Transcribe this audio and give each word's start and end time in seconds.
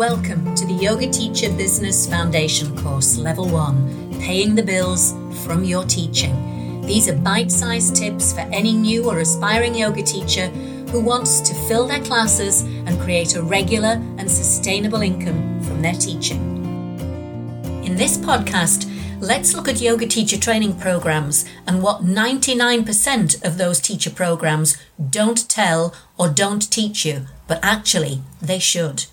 Welcome 0.00 0.54
to 0.54 0.64
the 0.64 0.72
Yoga 0.72 1.10
Teacher 1.10 1.52
Business 1.52 2.08
Foundation 2.08 2.74
course, 2.78 3.18
Level 3.18 3.46
1 3.46 4.18
Paying 4.18 4.54
the 4.54 4.62
Bills 4.62 5.12
from 5.44 5.62
Your 5.62 5.84
Teaching. 5.84 6.80
These 6.86 7.10
are 7.10 7.16
bite 7.16 7.52
sized 7.52 7.96
tips 7.96 8.32
for 8.32 8.40
any 8.50 8.72
new 8.72 9.10
or 9.10 9.18
aspiring 9.18 9.74
yoga 9.74 10.02
teacher 10.02 10.46
who 10.88 11.00
wants 11.02 11.42
to 11.42 11.54
fill 11.68 11.86
their 11.86 12.02
classes 12.02 12.62
and 12.62 12.98
create 12.98 13.36
a 13.36 13.42
regular 13.42 14.02
and 14.16 14.30
sustainable 14.30 15.02
income 15.02 15.62
from 15.64 15.82
their 15.82 15.92
teaching. 15.92 16.40
In 17.84 17.94
this 17.94 18.16
podcast, 18.16 18.90
let's 19.20 19.52
look 19.52 19.68
at 19.68 19.82
yoga 19.82 20.06
teacher 20.06 20.38
training 20.38 20.78
programs 20.78 21.44
and 21.66 21.82
what 21.82 22.04
99% 22.04 23.44
of 23.44 23.58
those 23.58 23.80
teacher 23.80 24.08
programs 24.08 24.78
don't 25.10 25.46
tell 25.46 25.94
or 26.16 26.30
don't 26.30 26.72
teach 26.72 27.04
you, 27.04 27.26
but 27.46 27.60
actually 27.62 28.22
they 28.40 28.58
should. 28.58 29.04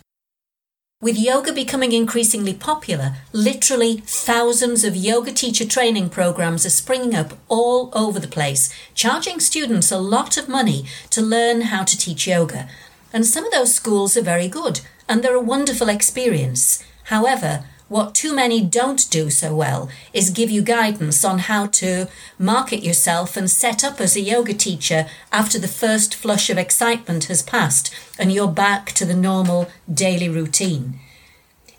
With 0.99 1.19
yoga 1.19 1.53
becoming 1.53 1.91
increasingly 1.91 2.55
popular, 2.55 3.17
literally 3.31 3.97
thousands 3.97 4.83
of 4.83 4.95
yoga 4.95 5.31
teacher 5.31 5.63
training 5.63 6.09
programs 6.09 6.65
are 6.65 6.71
springing 6.71 7.13
up 7.13 7.38
all 7.47 7.91
over 7.93 8.19
the 8.19 8.27
place, 8.27 8.73
charging 8.95 9.39
students 9.39 9.91
a 9.91 9.99
lot 9.99 10.38
of 10.38 10.49
money 10.49 10.88
to 11.11 11.21
learn 11.21 11.61
how 11.61 11.83
to 11.83 11.95
teach 11.95 12.25
yoga. 12.25 12.67
And 13.13 13.27
some 13.27 13.45
of 13.45 13.52
those 13.52 13.75
schools 13.75 14.17
are 14.17 14.23
very 14.23 14.47
good 14.47 14.81
and 15.07 15.21
they're 15.21 15.35
a 15.35 15.39
wonderful 15.39 15.88
experience. 15.88 16.83
However, 17.03 17.66
what 17.89 18.13
too 18.13 18.35
many 18.35 18.61
don't 18.61 19.09
do 19.09 19.29
so 19.29 19.55
well 19.55 19.89
is 20.13 20.29
give 20.29 20.49
you 20.49 20.61
guidance 20.61 21.23
on 21.23 21.39
how 21.39 21.67
to 21.67 22.07
market 22.37 22.83
yourself 22.83 23.37
and 23.37 23.49
set 23.49 23.83
up 23.83 24.01
as 24.01 24.15
a 24.15 24.21
yoga 24.21 24.53
teacher 24.53 25.07
after 25.31 25.57
the 25.57 25.67
first 25.67 26.13
flush 26.13 26.49
of 26.49 26.57
excitement 26.57 27.25
has 27.25 27.41
passed 27.41 27.93
and 28.19 28.33
you're 28.33 28.47
back 28.47 28.91
to 28.91 29.05
the 29.05 29.15
normal 29.15 29.69
daily 29.91 30.27
routine. 30.27 30.99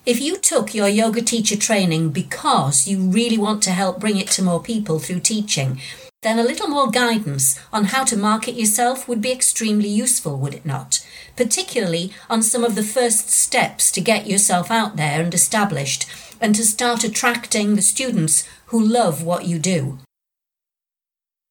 If 0.07 0.23
you 0.23 0.39
took 0.39 0.75
your 0.75 0.89
yoga 0.89 1.21
teacher 1.21 1.57
training 1.57 2.11
because 2.11 2.89
you 2.89 3.11
really 3.11 3.37
want 3.37 3.63
to 3.65 3.71
help 3.73 4.01
bring 4.01 4.17
it 4.17 4.29
to 4.29 4.43
more 4.43 4.63
people 4.63 4.99
through 4.99 5.21
teaching, 5.21 5.81
then 6.23 6.39
a 6.39 6.43
little 6.43 6.67
more 6.67 6.91
guidance 6.91 7.59
on 7.73 7.85
how 7.85 8.03
to 8.05 8.17
market 8.17 8.55
yourself 8.55 9.07
would 9.07 9.23
be 9.23 9.31
extremely 9.31 9.89
useful, 9.89 10.37
would 10.37 10.55
it 10.55 10.67
not? 10.67 11.07
Particularly 11.37 12.13
on 12.29 12.43
some 12.43 12.65
of 12.65 12.75
the 12.75 12.83
first 12.83 13.31
steps 13.31 13.93
to 13.93 14.01
get 14.01 14.27
yourself 14.27 14.71
out 14.71 14.97
there 14.97 15.23
and 15.23 15.33
established 15.33 16.07
and 16.41 16.55
to 16.57 16.65
start 16.65 17.05
attracting 17.05 17.77
the 17.77 17.83
students 17.83 18.49
who 18.67 18.83
love 18.83 19.23
what 19.23 19.45
you 19.45 19.59
do. 19.59 19.99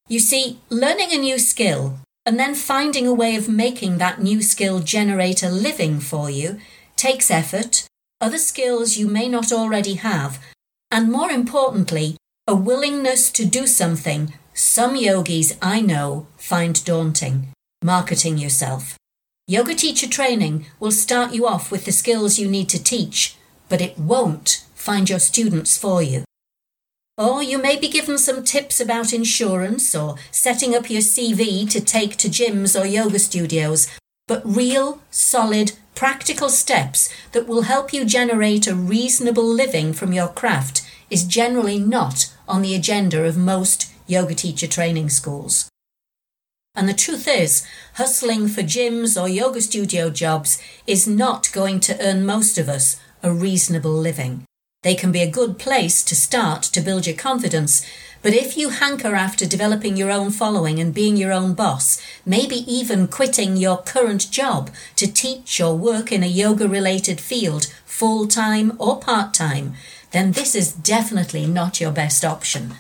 You 0.10 0.20
see, 0.20 0.60
learning 0.70 1.10
a 1.12 1.18
new 1.18 1.40
skill 1.40 2.00
and 2.26 2.38
then 2.38 2.56
finding 2.56 3.08
a 3.08 3.14
way 3.14 3.38
of 3.38 3.48
making 3.48 3.98
that 3.98 4.22
new 4.22 4.42
skill 4.42 4.80
generate 4.80 5.44
a 5.44 5.50
living 5.50 6.02
for 6.02 6.30
you 6.30 6.60
takes 6.98 7.32
effort, 7.32 7.88
other 8.20 8.38
skills 8.38 8.98
you 8.98 9.08
may 9.08 9.30
not 9.30 9.52
already 9.52 9.94
have, 9.94 10.44
and 10.92 11.12
more 11.12 11.30
importantly, 11.30 12.18
a 12.48 12.56
willingness 12.56 13.30
to 13.32 13.46
do 13.46 13.66
something 13.68 14.34
some 14.58 14.96
yogis 14.96 15.56
I 15.62 15.82
know 15.82 16.26
find 16.36 16.84
daunting 16.84 17.50
marketing 17.84 18.40
yourself. 18.40 18.98
Yoga 19.48 19.76
teacher 19.76 20.10
training 20.10 20.66
will 20.80 20.92
start 20.92 21.32
you 21.32 21.48
off 21.48 21.72
with 21.72 21.86
the 21.86 21.92
skills 21.92 22.40
you 22.40 22.48
need 22.50 22.68
to 22.70 22.84
teach, 22.84 23.38
but 23.70 23.82
it 23.82 24.00
won't 24.00 24.66
find 24.74 25.10
your 25.10 25.20
students 25.20 25.78
for 25.78 26.02
you. 26.02 26.24
Or 27.20 27.44
you 27.44 27.60
may 27.60 27.78
be 27.78 27.88
given 27.88 28.18
some 28.18 28.44
tips 28.44 28.80
about 28.80 29.14
insurance 29.14 29.96
or 29.96 30.16
setting 30.32 30.76
up 30.76 30.90
your 30.90 31.02
CV 31.02 31.70
to 31.70 31.80
take 31.80 32.18
to 32.18 32.28
gyms 32.28 32.80
or 32.80 32.86
yoga 32.86 33.20
studios, 33.20 33.88
but 34.28 34.42
real, 34.44 35.02
solid, 35.12 35.74
practical 35.94 36.50
steps 36.50 37.14
that 37.32 37.48
will 37.48 37.64
help 37.64 37.94
you 37.94 38.06
generate 38.06 38.68
a 38.68 38.76
reasonable 38.76 39.48
living 39.48 39.94
from 39.94 40.14
your 40.14 40.28
craft 40.28 40.82
is 41.10 41.24
generally 41.24 41.80
not 41.80 42.34
on 42.48 42.64
the 42.64 42.76
agenda 42.76 43.24
of 43.24 43.38
most 43.38 43.94
yoga 44.08 44.34
teacher 44.34 44.68
training 44.68 45.10
schools. 45.10 45.70
And 46.76 46.88
the 46.88 46.94
truth 46.94 47.28
is, 47.28 47.66
hustling 47.96 48.48
for 48.48 48.62
gyms 48.62 49.20
or 49.20 49.28
yoga 49.28 49.62
studio 49.62 50.10
jobs 50.10 50.62
is 50.86 51.08
not 51.08 51.52
going 51.52 51.80
to 51.82 51.98
earn 52.00 52.26
most 52.26 52.58
of 52.58 52.70
us 52.70 53.00
a 53.24 53.32
reasonable 53.32 53.94
living. 53.94 54.44
They 54.84 54.94
can 54.94 55.12
be 55.12 55.24
a 55.24 55.30
good 55.30 55.58
place 55.58 56.04
to 56.04 56.16
start 56.16 56.62
to 56.62 56.82
build 56.82 57.08
your 57.08 57.16
confidence, 57.16 57.84
but 58.22 58.34
if 58.34 58.56
you 58.56 58.70
hanker 58.70 59.16
after 59.16 59.46
developing 59.46 59.98
your 59.98 60.12
own 60.12 60.30
following 60.30 60.80
and 60.80 60.94
being 60.94 61.18
your 61.18 61.34
own 61.34 61.56
boss, 61.56 62.00
maybe 62.26 62.58
even 62.72 63.08
quitting 63.08 63.58
your 63.58 63.78
current 63.78 64.30
job 64.30 64.70
to 64.98 65.12
teach 65.12 65.60
or 65.60 65.76
work 65.76 66.12
in 66.12 66.24
a 66.24 66.28
yoga 66.28 66.68
related 66.68 67.20
field 67.20 67.68
full 67.86 68.28
time 68.28 68.74
or 68.78 69.00
part 69.00 69.34
time, 69.34 69.74
then 70.12 70.34
this 70.34 70.54
is 70.54 70.72
definitely 70.72 71.48
not 71.48 71.82
your 71.82 71.92
best 71.92 72.24
option. 72.24 72.76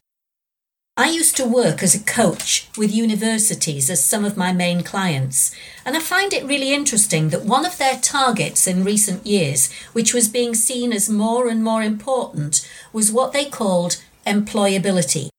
I 0.99 1.09
used 1.09 1.37
to 1.37 1.45
work 1.45 1.83
as 1.83 1.93
a 1.93 2.03
coach 2.03 2.67
with 2.75 2.91
universities 2.91 3.91
as 3.91 4.03
some 4.03 4.25
of 4.25 4.35
my 4.35 4.51
main 4.51 4.81
clients, 4.81 5.53
and 5.85 5.95
I 5.95 5.99
find 5.99 6.33
it 6.33 6.43
really 6.43 6.73
interesting 6.73 7.29
that 7.29 7.45
one 7.45 7.67
of 7.67 7.77
their 7.77 7.99
targets 7.99 8.65
in 8.65 8.83
recent 8.83 9.23
years, 9.23 9.71
which 9.93 10.11
was 10.11 10.27
being 10.27 10.55
seen 10.55 10.91
as 10.91 11.07
more 11.07 11.49
and 11.49 11.63
more 11.63 11.83
important, 11.83 12.67
was 12.91 13.11
what 13.11 13.31
they 13.31 13.45
called 13.45 14.03
employability, 14.25 15.29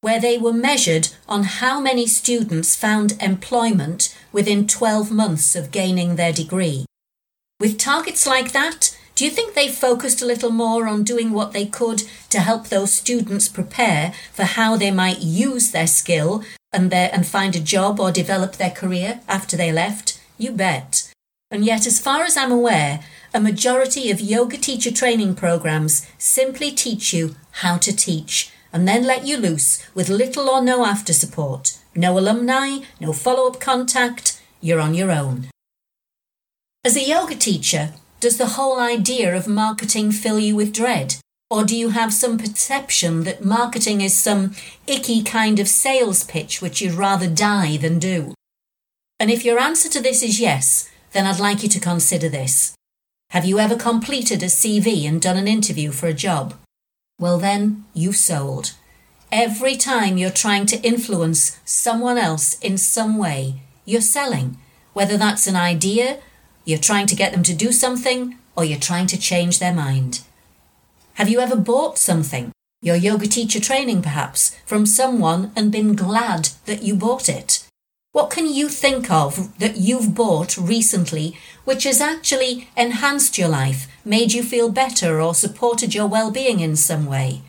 where 0.00 0.18
they 0.18 0.38
were 0.38 0.50
measured 0.50 1.10
on 1.28 1.42
how 1.42 1.78
many 1.78 2.06
students 2.06 2.74
found 2.74 3.22
employment 3.22 4.16
within 4.32 4.66
12 4.66 5.10
months 5.10 5.54
of 5.54 5.70
gaining 5.70 6.16
their 6.16 6.32
degree. 6.32 6.86
With 7.60 7.76
targets 7.76 8.26
like 8.26 8.52
that, 8.52 8.96
do 9.14 9.24
you 9.24 9.30
think 9.30 9.54
they 9.54 9.68
focused 9.68 10.22
a 10.22 10.26
little 10.26 10.50
more 10.50 10.86
on 10.86 11.02
doing 11.02 11.32
what 11.32 11.52
they 11.52 11.66
could 11.66 12.04
to 12.30 12.40
help 12.40 12.68
those 12.68 12.92
students 12.92 13.48
prepare 13.48 14.14
for 14.32 14.44
how 14.44 14.76
they 14.76 14.90
might 14.90 15.20
use 15.20 15.70
their 15.70 15.86
skill 15.86 16.42
and 16.72 16.90
their, 16.90 17.10
and 17.12 17.26
find 17.26 17.54
a 17.54 17.60
job 17.60 18.00
or 18.00 18.10
develop 18.10 18.56
their 18.56 18.70
career 18.70 19.20
after 19.28 19.56
they 19.56 19.70
left? 19.70 20.20
You 20.38 20.52
bet. 20.52 21.12
And 21.50 21.64
yet, 21.66 21.86
as 21.86 22.00
far 22.00 22.22
as 22.22 22.36
I'm 22.36 22.50
aware, 22.50 23.00
a 23.34 23.40
majority 23.40 24.10
of 24.10 24.20
yoga 24.20 24.56
teacher 24.56 24.90
training 24.90 25.34
programs 25.34 26.06
simply 26.16 26.70
teach 26.70 27.12
you 27.12 27.36
how 27.62 27.76
to 27.78 27.94
teach 27.94 28.50
and 28.72 28.88
then 28.88 29.04
let 29.04 29.26
you 29.26 29.36
loose 29.36 29.86
with 29.94 30.08
little 30.08 30.48
or 30.48 30.62
no 30.62 30.86
after 30.86 31.12
support. 31.12 31.78
No 31.94 32.18
alumni, 32.18 32.78
no 32.98 33.12
follow 33.12 33.50
up 33.50 33.60
contact, 33.60 34.40
you're 34.62 34.80
on 34.80 34.94
your 34.94 35.10
own. 35.10 35.48
As 36.84 36.96
a 36.96 37.06
yoga 37.06 37.34
teacher, 37.34 37.92
does 38.22 38.38
the 38.38 38.54
whole 38.54 38.78
idea 38.78 39.34
of 39.34 39.48
marketing 39.48 40.12
fill 40.12 40.38
you 40.38 40.54
with 40.54 40.72
dread? 40.72 41.16
Or 41.50 41.64
do 41.64 41.76
you 41.76 41.88
have 41.88 42.14
some 42.14 42.38
perception 42.38 43.24
that 43.24 43.44
marketing 43.44 44.00
is 44.00 44.16
some 44.16 44.54
icky 44.86 45.24
kind 45.24 45.58
of 45.58 45.66
sales 45.66 46.22
pitch 46.22 46.62
which 46.62 46.80
you'd 46.80 46.94
rather 46.94 47.26
die 47.26 47.76
than 47.76 47.98
do? 47.98 48.32
And 49.18 49.28
if 49.28 49.44
your 49.44 49.58
answer 49.58 49.88
to 49.88 50.00
this 50.00 50.22
is 50.22 50.38
yes, 50.38 50.88
then 51.10 51.26
I'd 51.26 51.40
like 51.40 51.64
you 51.64 51.68
to 51.70 51.80
consider 51.80 52.28
this. 52.28 52.76
Have 53.30 53.44
you 53.44 53.58
ever 53.58 53.74
completed 53.74 54.40
a 54.44 54.46
CV 54.46 55.04
and 55.08 55.20
done 55.20 55.36
an 55.36 55.48
interview 55.48 55.90
for 55.90 56.06
a 56.06 56.14
job? 56.14 56.54
Well, 57.18 57.38
then, 57.38 57.86
you've 57.92 58.16
sold. 58.16 58.74
Every 59.32 59.74
time 59.74 60.16
you're 60.16 60.30
trying 60.30 60.66
to 60.66 60.80
influence 60.82 61.58
someone 61.64 62.18
else 62.18 62.56
in 62.60 62.78
some 62.78 63.18
way, 63.18 63.62
you're 63.84 64.00
selling, 64.00 64.58
whether 64.92 65.16
that's 65.16 65.48
an 65.48 65.56
idea, 65.56 66.20
you're 66.64 66.78
trying 66.78 67.06
to 67.06 67.16
get 67.16 67.32
them 67.32 67.42
to 67.44 67.54
do 67.54 67.72
something 67.72 68.36
or 68.56 68.64
you're 68.64 68.78
trying 68.78 69.06
to 69.08 69.18
change 69.18 69.58
their 69.58 69.74
mind. 69.74 70.20
Have 71.14 71.28
you 71.28 71.40
ever 71.40 71.56
bought 71.56 71.98
something, 71.98 72.52
your 72.80 72.96
yoga 72.96 73.26
teacher 73.26 73.60
training 73.60 74.02
perhaps, 74.02 74.56
from 74.66 74.86
someone 74.86 75.52
and 75.56 75.72
been 75.72 75.94
glad 75.94 76.50
that 76.66 76.82
you 76.82 76.94
bought 76.94 77.28
it? 77.28 77.66
What 78.12 78.30
can 78.30 78.46
you 78.46 78.68
think 78.68 79.10
of 79.10 79.58
that 79.58 79.78
you've 79.78 80.14
bought 80.14 80.58
recently 80.58 81.36
which 81.64 81.84
has 81.84 82.00
actually 82.00 82.68
enhanced 82.76 83.38
your 83.38 83.48
life, 83.48 83.86
made 84.04 84.32
you 84.32 84.42
feel 84.42 84.68
better, 84.70 85.20
or 85.20 85.34
supported 85.34 85.94
your 85.94 86.06
well 86.06 86.30
being 86.30 86.60
in 86.60 86.76
some 86.76 87.06
way? 87.06 87.42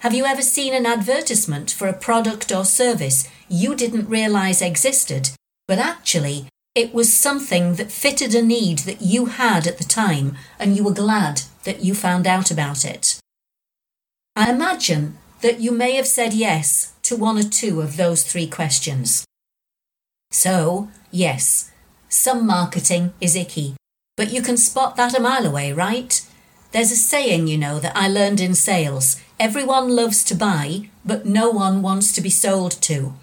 Have 0.00 0.14
you 0.14 0.26
ever 0.26 0.42
seen 0.42 0.74
an 0.74 0.86
advertisement 0.86 1.70
for 1.70 1.88
a 1.88 1.92
product 1.92 2.52
or 2.52 2.64
service 2.64 3.28
you 3.48 3.74
didn't 3.74 4.08
realise 4.08 4.60
existed, 4.60 5.30
but 5.66 5.78
actually 5.78 6.46
it 6.74 6.92
was 6.92 7.16
something 7.16 7.74
that 7.74 7.92
fitted 7.92 8.34
a 8.34 8.42
need 8.42 8.80
that 8.80 9.00
you 9.00 9.26
had 9.26 9.66
at 9.66 9.78
the 9.78 9.84
time, 9.84 10.36
and 10.58 10.76
you 10.76 10.84
were 10.84 10.92
glad 10.92 11.42
that 11.64 11.84
you 11.84 11.94
found 11.94 12.26
out 12.26 12.50
about 12.50 12.84
it. 12.84 13.18
I 14.34 14.50
imagine 14.50 15.18
that 15.40 15.60
you 15.60 15.70
may 15.70 15.92
have 15.94 16.06
said 16.06 16.32
yes 16.32 16.92
to 17.02 17.16
one 17.16 17.38
or 17.38 17.44
two 17.44 17.80
of 17.80 17.96
those 17.96 18.24
three 18.24 18.48
questions. 18.48 19.24
So, 20.30 20.88
yes, 21.10 21.70
some 22.08 22.44
marketing 22.46 23.12
is 23.20 23.36
icky, 23.36 23.76
but 24.16 24.32
you 24.32 24.42
can 24.42 24.56
spot 24.56 24.96
that 24.96 25.16
a 25.16 25.20
mile 25.20 25.46
away, 25.46 25.72
right? 25.72 26.20
There's 26.72 26.90
a 26.90 26.96
saying, 26.96 27.46
you 27.46 27.56
know, 27.56 27.78
that 27.78 27.96
I 27.96 28.08
learned 28.08 28.40
in 28.40 28.54
sales 28.54 29.20
everyone 29.38 29.94
loves 29.94 30.24
to 30.24 30.34
buy, 30.34 30.88
but 31.04 31.26
no 31.26 31.50
one 31.50 31.82
wants 31.82 32.12
to 32.12 32.20
be 32.20 32.30
sold 32.30 32.72
to. 32.82 33.14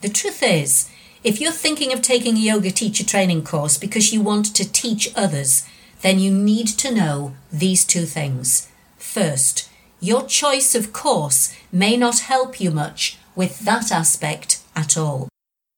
The 0.00 0.08
truth 0.08 0.42
is, 0.42 0.90
if 1.26 1.40
you're 1.40 1.50
thinking 1.50 1.92
of 1.92 2.00
taking 2.02 2.36
a 2.36 2.38
yoga 2.38 2.70
teacher 2.70 3.04
training 3.04 3.42
course 3.42 3.76
because 3.76 4.12
you 4.12 4.20
want 4.20 4.54
to 4.54 4.72
teach 4.72 5.12
others, 5.16 5.66
then 6.02 6.20
you 6.20 6.30
need 6.30 6.68
to 6.68 6.94
know 6.94 7.34
these 7.52 7.84
two 7.84 8.06
things. 8.06 8.68
First, 8.96 9.68
your 9.98 10.24
choice 10.24 10.76
of 10.76 10.92
course 10.92 11.52
may 11.72 11.96
not 11.96 12.30
help 12.30 12.60
you 12.60 12.70
much 12.70 13.18
with 13.34 13.58
that 13.64 13.90
aspect 13.90 14.62
at 14.76 14.96
all. 14.96 15.28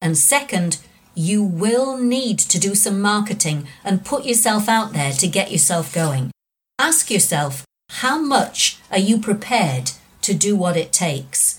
And 0.03 0.19
second, 0.19 0.81
you 1.15 1.43
will 1.43 1.97
need 1.97 2.39
to 2.41 2.61
do 2.61 2.75
some 2.75 3.01
marketing 3.01 3.67
and 3.83 4.05
put 4.05 4.27
yourself 4.27 4.69
out 4.69 4.93
there 4.93 5.13
to 5.13 5.27
get 5.27 5.51
yourself 5.51 5.95
going. 5.95 6.31
Ask 6.79 7.11
yourself, 7.11 7.65
how 8.03 8.19
much 8.19 8.77
are 8.91 8.99
you 8.99 9.19
prepared 9.19 9.93
to 10.21 10.35
do 10.35 10.55
what 10.55 10.77
it 10.77 10.93
takes? 10.93 11.59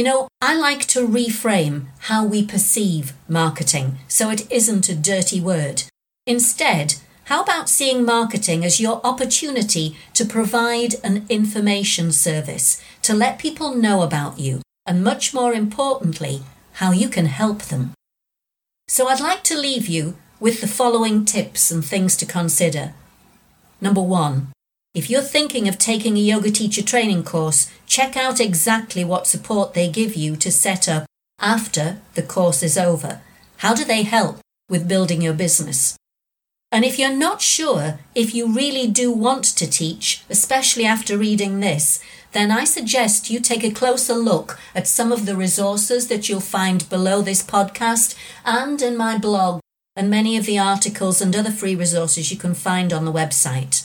You 0.00 0.04
know, 0.04 0.28
I 0.40 0.56
like 0.56 0.86
to 0.86 1.06
reframe 1.06 1.88
how 2.08 2.24
we 2.24 2.42
perceive 2.42 3.12
marketing 3.28 3.98
so 4.08 4.30
it 4.30 4.50
isn't 4.50 4.88
a 4.88 4.94
dirty 4.94 5.42
word. 5.42 5.82
Instead, 6.26 6.94
how 7.24 7.42
about 7.42 7.68
seeing 7.68 8.02
marketing 8.02 8.64
as 8.64 8.80
your 8.80 9.02
opportunity 9.04 9.98
to 10.14 10.24
provide 10.24 10.94
an 11.04 11.26
information 11.28 12.12
service, 12.12 12.82
to 13.02 13.12
let 13.12 13.38
people 13.38 13.74
know 13.74 14.00
about 14.00 14.38
you, 14.38 14.62
and 14.86 15.04
much 15.04 15.34
more 15.34 15.52
importantly, 15.52 16.44
how 16.80 16.92
you 16.92 17.10
can 17.10 17.26
help 17.26 17.64
them? 17.64 17.92
So 18.88 19.06
I'd 19.08 19.20
like 19.20 19.44
to 19.44 19.58
leave 19.58 19.86
you 19.86 20.16
with 20.40 20.62
the 20.62 20.66
following 20.66 21.26
tips 21.26 21.70
and 21.70 21.84
things 21.84 22.16
to 22.16 22.24
consider. 22.24 22.94
Number 23.82 24.00
one, 24.00 24.48
if 24.92 25.08
you're 25.08 25.22
thinking 25.22 25.68
of 25.68 25.78
taking 25.78 26.16
a 26.16 26.20
yoga 26.20 26.50
teacher 26.50 26.82
training 26.82 27.22
course, 27.22 27.70
check 27.86 28.16
out 28.16 28.40
exactly 28.40 29.04
what 29.04 29.26
support 29.26 29.72
they 29.72 29.88
give 29.88 30.16
you 30.16 30.34
to 30.36 30.50
set 30.50 30.88
up 30.88 31.06
after 31.38 31.98
the 32.14 32.22
course 32.22 32.62
is 32.62 32.76
over. 32.76 33.20
How 33.58 33.72
do 33.72 33.84
they 33.84 34.02
help 34.02 34.40
with 34.68 34.88
building 34.88 35.22
your 35.22 35.34
business? 35.34 35.96
And 36.72 36.84
if 36.84 36.98
you're 36.98 37.12
not 37.12 37.40
sure 37.40 38.00
if 38.14 38.34
you 38.34 38.52
really 38.52 38.88
do 38.88 39.12
want 39.12 39.44
to 39.44 39.70
teach, 39.70 40.24
especially 40.28 40.86
after 40.86 41.16
reading 41.16 41.60
this, 41.60 42.02
then 42.32 42.50
I 42.50 42.64
suggest 42.64 43.30
you 43.30 43.40
take 43.40 43.64
a 43.64 43.70
closer 43.70 44.14
look 44.14 44.58
at 44.74 44.86
some 44.86 45.12
of 45.12 45.26
the 45.26 45.36
resources 45.36 46.08
that 46.08 46.28
you'll 46.28 46.40
find 46.40 46.88
below 46.88 47.22
this 47.22 47.42
podcast 47.42 48.16
and 48.44 48.80
in 48.82 48.96
my 48.96 49.18
blog 49.18 49.60
and 49.96 50.08
many 50.08 50.36
of 50.36 50.46
the 50.46 50.58
articles 50.58 51.20
and 51.20 51.34
other 51.34 51.50
free 51.50 51.74
resources 51.74 52.30
you 52.30 52.36
can 52.36 52.54
find 52.54 52.92
on 52.92 53.04
the 53.04 53.12
website. 53.12 53.79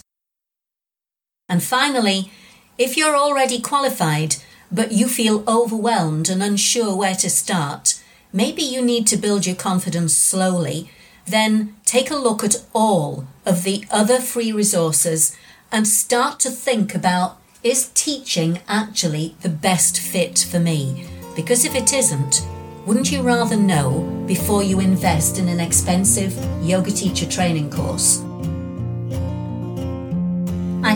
And 1.47 1.63
finally, 1.63 2.31
if 2.77 2.97
you're 2.97 3.15
already 3.15 3.59
qualified 3.61 4.37
but 4.71 4.91
you 4.91 5.07
feel 5.07 5.43
overwhelmed 5.47 6.27
and 6.29 6.41
unsure 6.41 6.95
where 6.95 7.15
to 7.15 7.29
start, 7.29 8.01
maybe 8.33 8.63
you 8.63 8.81
need 8.81 9.07
to 9.07 9.17
build 9.17 9.45
your 9.45 9.55
confidence 9.55 10.15
slowly 10.17 10.89
then 11.27 11.75
take 11.85 12.11
a 12.11 12.15
look 12.15 12.43
at 12.43 12.63
all 12.73 13.27
of 13.45 13.63
the 13.63 13.83
other 13.89 14.19
free 14.19 14.51
resources 14.51 15.35
and 15.71 15.87
start 15.87 16.39
to 16.39 16.49
think 16.49 16.93
about 16.93 17.41
is 17.63 17.89
teaching 17.95 18.59
actually 18.67 19.35
the 19.41 19.49
best 19.49 19.99
fit 19.99 20.37
for 20.37 20.59
me? 20.59 21.07
Because 21.35 21.65
if 21.65 21.75
it 21.75 21.93
isn't, 21.93 22.47
wouldn't 22.85 23.11
you 23.11 23.23
rather 23.23 23.55
know 23.55 24.01
before 24.27 24.61
you 24.61 24.79
invest 24.79 25.39
in 25.39 25.47
an 25.47 25.59
expensive 25.59 26.33
yoga 26.63 26.91
teacher 26.91 27.25
training 27.25 27.71
course? 27.71 28.23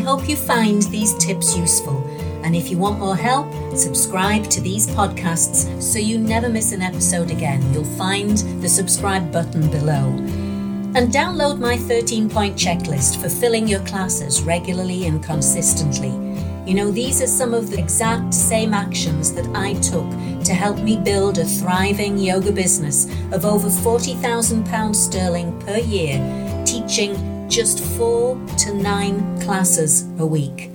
Hope 0.10 0.28
you 0.28 0.36
find 0.36 0.82
these 0.82 1.14
tips 1.24 1.56
useful. 1.56 2.04
And 2.44 2.56
if 2.56 2.72
you 2.72 2.80
want 2.80 2.98
more 2.98 3.16
help, 3.16 3.48
subscribe 3.78 4.46
to 4.46 4.60
these 4.60 4.88
podcasts 4.88 5.80
so 5.80 6.00
you 6.00 6.18
never 6.18 6.50
miss 6.50 6.72
an 6.72 6.82
episode 6.82 7.30
again. 7.30 7.62
You'll 7.72 7.84
find 7.84 8.36
the 8.60 8.68
subscribe 8.68 9.32
button 9.32 9.70
below. 9.70 10.08
And 10.96 11.14
download 11.14 11.60
my 11.60 11.78
13 11.78 12.28
point 12.28 12.56
checklist 12.58 13.22
for 13.22 13.30
filling 13.30 13.68
your 13.68 13.82
classes 13.82 14.42
regularly 14.42 15.06
and 15.06 15.24
consistently. 15.24 16.10
You 16.68 16.74
know, 16.74 16.90
these 16.90 17.22
are 17.22 17.28
some 17.28 17.54
of 17.54 17.70
the 17.70 17.78
exact 17.78 18.34
same 18.34 18.74
actions 18.74 19.32
that 19.34 19.56
I 19.56 19.74
took 19.76 20.10
to 20.44 20.56
help 20.56 20.80
me 20.80 20.98
build 20.98 21.38
a 21.38 21.46
thriving 21.46 22.18
yoga 22.18 22.52
business 22.52 23.06
of 23.32 23.46
over 23.46 23.68
£40,000 23.68 24.96
sterling 24.96 25.60
per 25.60 25.78
year, 25.78 26.18
teaching 26.66 27.29
just 27.50 27.84
four 27.98 28.40
to 28.57 28.74
nine 28.74 29.42
classes 29.42 30.04
a 30.19 30.25
week. 30.25 30.69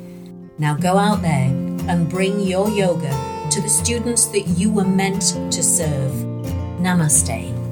Now 0.59 0.75
go 0.75 0.99
out 0.99 1.23
there 1.23 1.49
and 1.89 2.09
bring 2.09 2.41
your 2.41 2.69
yoga 2.69 3.11
to 3.51 3.63
the 3.63 3.69
students 3.69 4.27
that 4.27 4.47
you 4.49 4.73
were 4.73 4.85
meant 4.85 5.23
to 5.53 5.63
serve. 5.63 6.13
Namaste. 6.81 7.64